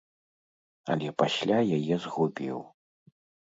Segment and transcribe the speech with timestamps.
[0.93, 2.59] Але пасля яе згубіў.